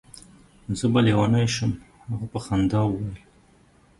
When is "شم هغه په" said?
1.53-2.39